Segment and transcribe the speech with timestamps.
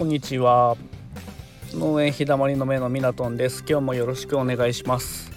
[0.00, 0.78] こんにちは。
[1.74, 3.62] 農園日だまりの目のみなとんです。
[3.68, 5.30] 今日もよろしくお願いします、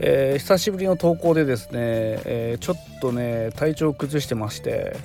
[0.00, 4.96] えー、久しぶりの投稿でですね、えー、ちょっとね体調を崩してまして、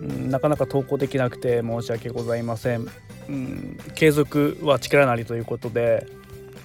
[0.00, 2.88] うん、なかなか投稿できなくて申し訳ございません、
[3.28, 6.08] うん、継続は力なりということで、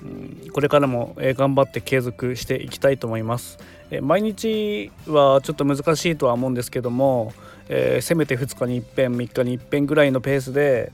[0.01, 3.59] うん、これからも、え、頑張って継続していきたいと思います、
[3.91, 7.31] え毎日はちょっと難しいとは思うんですけども
[7.73, 10.91] えー、せめて2日に一遍3日に一遍ぐらいのペースで、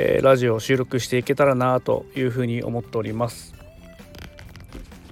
[0.00, 3.52] えー、ラジオを収録していけたらなというふうに思っております。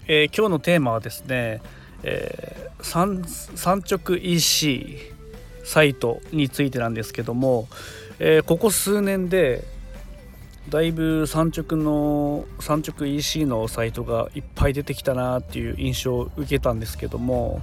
[0.07, 1.61] えー、今日のテーマはですね、
[2.05, 4.97] えー、産直 EC
[5.65, 7.67] サイトについてなんですけども、
[8.21, 9.65] えー、ここ数年で
[10.69, 17.61] だいぶ産直の産直 EC のサイトがいっぱい出てきたなっていう印象を受けたんですけども、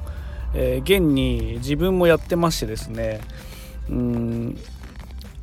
[0.54, 3.22] えー、現に自分もやってましてですね
[3.90, 4.58] うん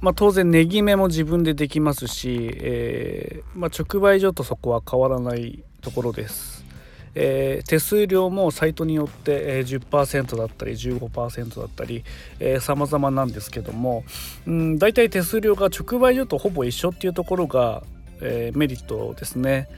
[0.01, 6.65] まあ、当然値決めも自分でできますし、えー、まあ、直売所とそこは変わらないところです。
[7.15, 12.05] えー、手数料もサイトによって、え、10%だったり15%だったり、
[12.39, 14.05] えー、様々なんですけども、
[14.47, 17.83] うん、大体手数料が直売所とほぼ一緒っていうところが、
[18.21, 19.69] えー、メリットですね。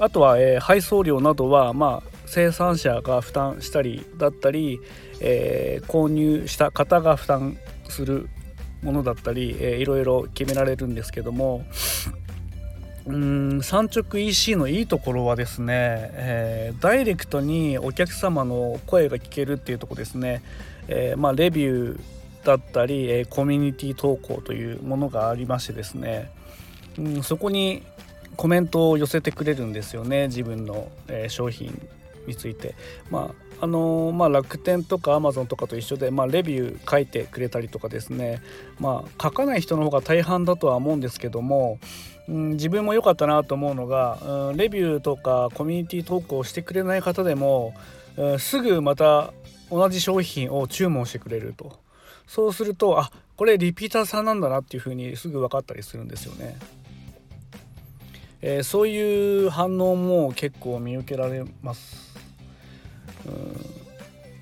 [0.00, 4.80] あとは、えー、配送料などは、まあ、生産者が負担したりだったり、
[5.20, 8.28] えー、購入した方が負担する
[8.82, 11.64] ものだったり、えー、いろいろ決められるんですけども
[13.06, 20.42] うん産直 EC のいいところはですね、えー、ダイレクトにお客様の声が聞けるっていうとこですね、
[20.88, 22.00] えー、まあ、レビュー
[22.44, 26.30] だったり、えコミュニティ投稿というものがありましてですね、
[26.98, 27.82] うん、そこに
[28.36, 31.80] コメントを寄せてくれるんですよね自分の、え商品
[32.26, 32.74] について。
[33.10, 38.42] まああのー、まあ、楽天とかアマゾンとかと一緒で、まあ、レビュー書いてくれたりとかですね、
[38.80, 41.78] まあ、書かない人の方が大半だとは思うんですけども、
[42.28, 47.72] うん、自分も良かったなと思うのが、うん、レビューとかコミュニティ投稿してくれない方でも、
[48.16, 49.32] うん、すぐまた
[49.70, 51.78] 同じ商品を注文してくれると。
[52.26, 56.56] そうするとあこれリピーターさんなんだなっていうふうにすぐ分かったりするんですよね。
[58.42, 62.12] えー、そういう反応も結構見受けられます。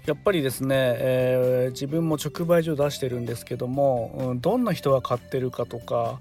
[0.06, 6.19] やっぱりですね、えー、自分も直売所出してるんですけども、うん、どんな人が買ってるかとか、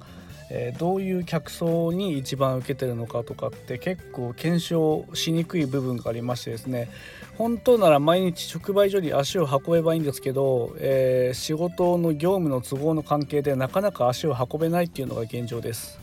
[0.52, 6.90] えー、どういう客層に一番受けてるのかとかって結構検証しにくい部分がありましてですね
[7.38, 16.00] 本当なら毎日直売所に足を運べばいいんですけど、えー、仕事の業務の都合の関係でなかなか足を運べないっていうのが現状です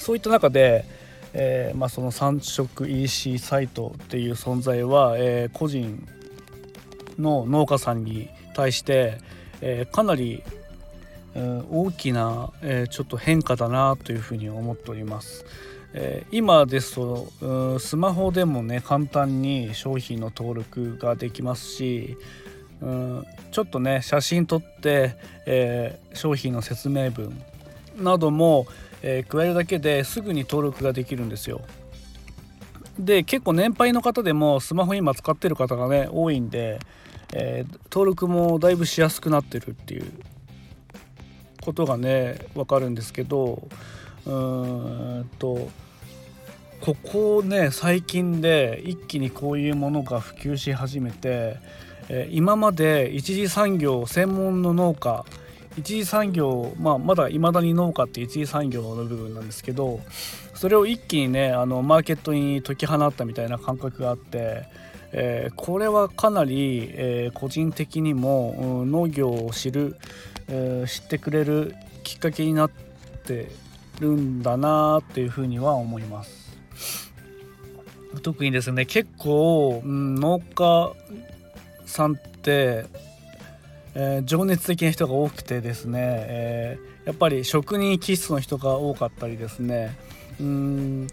[0.00, 0.84] そういった中で
[1.32, 6.06] えー、まあ、その三色 EC サイトっていう存在は、えー、個人
[7.18, 9.18] の農家さんに対して、
[9.60, 10.42] えー、かなり、
[11.32, 15.44] え大きな、えちょっと変化だなというふうに思っております。
[15.94, 22.16] え今ですとスマホでもね簡単に商品の登録ができますし
[22.80, 25.14] うんちょっとね写真撮って、
[25.46, 27.40] え商品の説明文
[27.96, 28.66] なども、
[29.02, 31.62] えー、加えるだけですぐに登録ができるんですよ。
[32.98, 36.78] で結構年配の方でもスマホ今使ってる方がね多いんで、
[37.32, 40.12] えー、登録もだいぶしやすくなってるっていう
[41.62, 43.68] ことがね分かるんですけど
[44.26, 45.70] うーんと
[46.80, 51.56] ここね最近で一気にこういうものが普及し始めて、
[52.08, 55.24] えー、今まで一次産業専門の農家
[55.76, 60.00] 一次産業、まあ、まだいまだに農家って一次産業の部分なんですけど
[60.54, 64.64] それを一気にねあのマーケットに解き放ったみたいな感覚があって、
[65.12, 69.96] えー、これはかなり、えー、個人的にも、うん、農業を知る、
[70.48, 72.70] えー、知ってくれるきっかけになっ
[73.24, 73.50] て
[74.00, 76.40] るんだなっていうふうには思います。
[78.22, 80.92] 特にですね結構、うん、農家
[81.86, 82.86] さんって
[83.94, 89.96] えー、情熱的な人が多くてですね、えー、やっぱり職人気質の人が多かったりですね
[90.40, 91.06] うん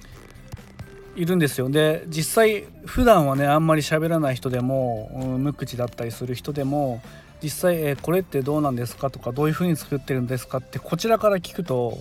[1.16, 1.68] いるんですよ。
[1.70, 7.02] で実際普段はねあんまり喋らない人でも、うん、無口だったりする人でも
[7.42, 11.98] 実際、えー、これってどうなんですかとかどういうふうに作ってるんですかってこちらから聞くと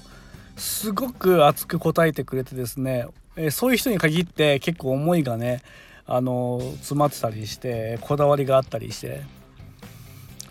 [0.56, 3.06] すごく熱く答えてくれてですね、
[3.37, 5.62] えそういう人に限って結構思いがね
[6.06, 9.23] あの詰まってたりしてこだわりがあったりして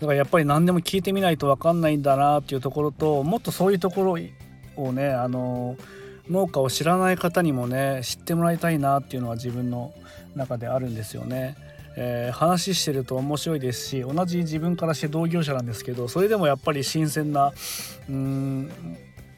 [0.00, 4.18] からやっぱり何でも聞いてみないと分かんないんだなっていうところともっとそういうところ
[4.76, 5.76] をねあの
[6.28, 9.94] 農家を知らない方にもね知ってもらいたいなっていうのは自分の
[10.34, 11.56] 中であるんですよね。
[11.98, 17.54] えー、話してると面白いですし同じ自分からして同業者なんですけどそれでもやっぱり新鮮な
[18.10, 18.70] うん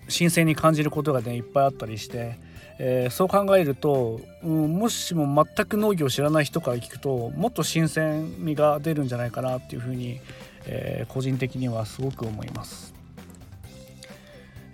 [0.09, 2.37] 新鮮に感じることがねいっぱいあったりして、
[2.79, 10.21] えー、そう考えると、うん、もしも全く農業を知らない人から聞くともっと新鮮味が出るんじゃないかなっていうふうに、
[10.67, 12.95] えー、個人的にはすごく思います。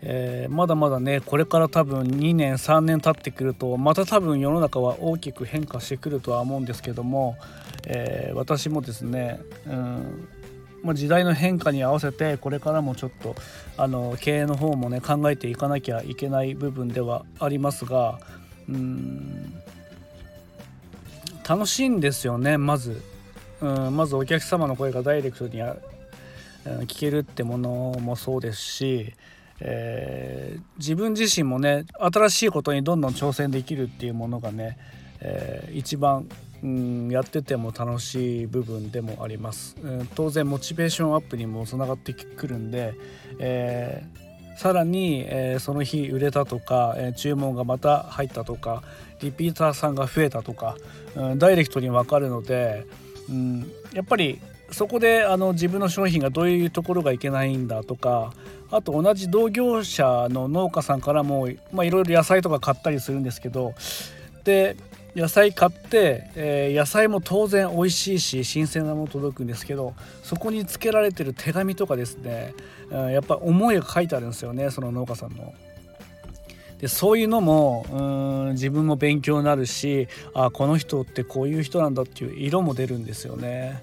[0.06, 7.38] えー、まだまだねこれから多分2年3年経ってくるとまた多分世の中は大きく変化してくるとは思うんですけども、
[7.86, 10.28] えー、私もですね、うん
[10.84, 13.34] まあ、時代の変化に合わせてこれからもちょっと
[13.76, 18.20] あの経営の方もね考えていかなきゃいけない部分ではありますが
[18.68, 19.54] うん
[21.48, 23.02] 楽しいんですよねまず、
[23.60, 25.62] うん、まずお客様の声がダイレクトに
[26.86, 27.70] 聞けるってもの
[28.00, 29.14] もそうですし
[29.60, 34.76] えー、自分自身もね新しいことにどんどん挑戦できるっていうものがね、
[35.20, 36.28] えー、一番、
[36.64, 42.94] うん、やってても楽しい部分でもあります、うん、当然モチベーションアップにもつながってくるんで、
[43.38, 48.82] えー、さらに、えその日売れたとか、え注文がまた入ったとか
[49.20, 50.76] リピーターさんが増えたとか、
[51.14, 52.86] うん、ダイレクトに分かるので、
[53.28, 54.40] うん、やっぱり
[54.70, 58.32] そこであの自分の商品がどういうところがいけないんだとか
[58.70, 63.74] あと同じ同業者の農家さんからもいろいろ野菜とか買ったりするんですけど
[64.44, 64.76] で
[65.14, 72.54] 野菜買って、えー、野菜も当然美味しいし新鮮なもの届くんですけどそこにつけられてる手紙とかですね、
[72.90, 75.54] うん、やっぱ思いが書いてあるんですよねその農家さんの。
[76.80, 83.82] でそういうのもうん自分も勉強になるしあこの人ってこういう人なんだっていう色も出るんですよね。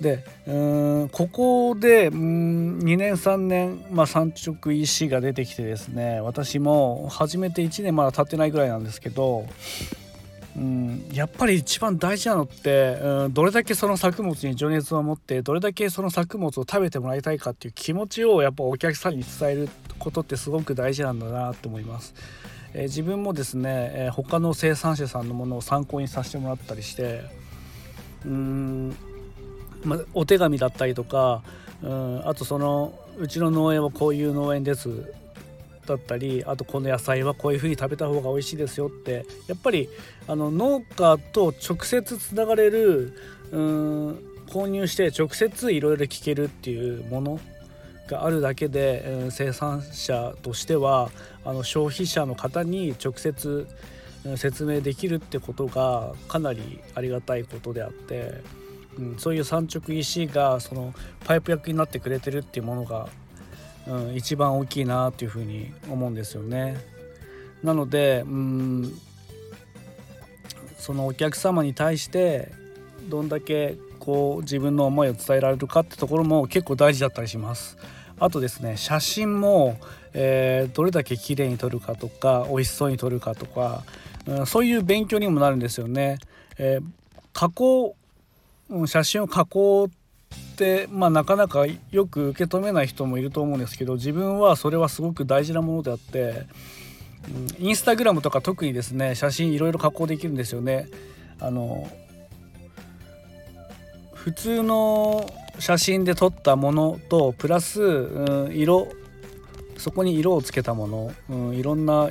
[0.00, 9.46] でうんここでうん2年3年、まあ、産直 EC が出てきてですね私も始めて1年まだ経ってないぐらいなんですけど
[10.58, 19.68] うんやっぱり一番大事なのってうんどれだけその作物に情熱を持ってどれだけその作物を食べてもらいたいかっていう気持ちをやっぱお客さんに伝える
[19.98, 22.14] ことってすごく大事なんだなと思います。
[22.74, 27.22] えー、自分もですね、えー、他の生産者さんのものを参考にさせてもらったりして
[28.26, 28.96] うん
[29.84, 31.42] ま、お手紙だったりとか、
[31.82, 35.12] うん、あとそのうちの農園はこういう農園です
[35.88, 39.88] だったりあとこの野菜はこういうふうに食べた方が美味しいですよってやっぱり
[40.26, 43.14] あの農家と直接つながれる、
[43.50, 44.18] うん、
[44.48, 47.40] 購入して直接いろいろ聞けるっていうもの
[48.08, 51.10] があるだけで、うん、生産者としては
[51.44, 53.66] あの消費者の方に直接
[54.36, 58.58] 説明できるってことがかなりありがたいことであって。
[58.98, 60.92] うん、そういう産直 EC がその
[61.24, 63.08] パイプ役になってくれてるっていうものが、
[63.88, 66.76] うん、一番大きいなっていうふうに思うんですよね。
[67.62, 69.00] なので、うん、
[70.78, 72.52] そのお客様に対して
[73.08, 77.76] どんだけこう自分の思いを伝えられるかってところも結構大事だったりします。
[78.20, 79.78] あとですね写真も、
[80.12, 83.84] えー、どれだけ綺麗に撮るかとか美味しそうに撮るかとか、
[84.26, 86.18] うん、そういう勉強にもなるんですよね。
[86.58, 86.84] えー、
[87.32, 87.94] 加工
[88.86, 89.88] 写真を加工
[90.34, 96.46] って、まあ、なかなかよく受け止めない人もいると思うんですけど自分はそれはすごく大事なものであって、
[97.58, 100.88] うん、インスタグラムとか特にですね写真いろいろ加工できるんですよね。
[101.40, 101.88] あの
[104.12, 105.30] 普通の
[105.60, 108.88] 写真で撮ったものとプラス、うん、色
[109.76, 112.10] そこに色をつけたもの、うん、いろんな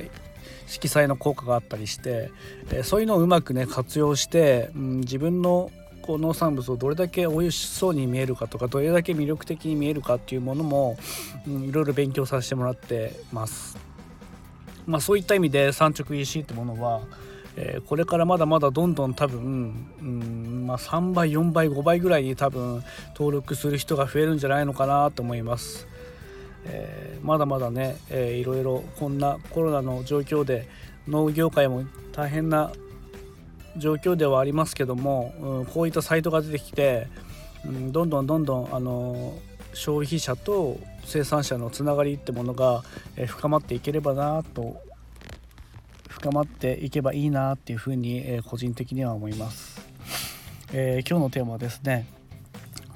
[0.66, 2.30] 色彩の効果があったりして、
[2.70, 5.70] えそういうのをうまくね活用して、うん、自分の
[6.08, 10.96] こう農産物をどれだけ美味しそうに見えるかとかどれだけ魅力的に見えるかっていうものも、
[11.46, 13.76] うん、いろいろ勉強させてもらってます。
[14.86, 17.02] まあ、そういった意味で産直 EC ってものは、
[17.56, 22.82] えー、これからまだまだどんどん多分、うんまあ、3倍4倍5倍ぐらいに多分
[23.14, 25.86] 登録する人が増えるんじゃないのかなと思います。
[26.64, 30.70] えー、まだまだね、えー、いろいろこんなコロナの状況で
[31.06, 32.72] 農業界も大変な
[33.76, 37.08] 状況ではありますけども、うん、こういったサイトが出てきて、
[37.64, 39.38] うん、どんどんどんどんあの
[39.74, 42.82] 消費者と生産者のつながりってものが、
[43.16, 44.76] え深まっていければなと
[46.08, 49.80] 深まっていけばいいなっていうふうに、え個人的には思います、
[50.72, 52.17] えー、今日のテーマはですね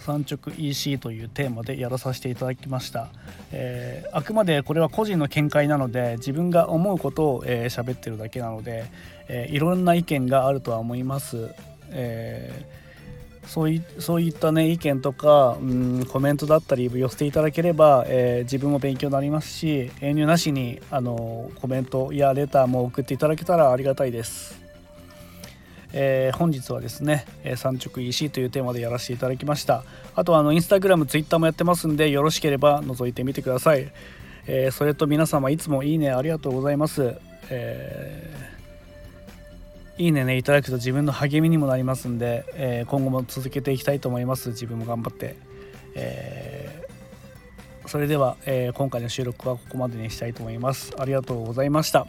[0.03, 3.09] 産直 EC というテーマでやらさせていただきました、
[3.53, 8.85] えー、あくまでこれは個人の見解なので自分が思うことを喋、えー、ってるだけなので、
[9.29, 11.55] えー、いろんな意見があるとは思います、
[11.91, 24.62] えー、そういそういったね意見とかうんコメントだったり寄せていただければ、えー、自分も勉強になりますし遠慮なしにあのコメントやレターも送っていただけたらありがたいです。
[25.93, 29.85] えー、本日はですね、え、産直 EC というテーマでやらせていただきました。
[30.15, 33.91] あとはあのインスタグラムツイッターもやってますんでよろしければ覗いてみてください、
[34.47, 37.17] えー、それと皆様いつもいいねありがとうございます、
[37.51, 38.53] え
[39.99, 44.49] いいねねいただくと自分の励みにもなりますんで、え今後も続けていきたいと思います。
[44.49, 45.37] 自分も頑張って、
[45.95, 46.89] え
[47.87, 50.93] それでは、え今回の収録はここまでにしたいと思います。
[50.99, 52.07] ありがとうございました。